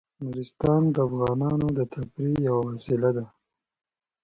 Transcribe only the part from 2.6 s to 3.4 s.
وسیله ده.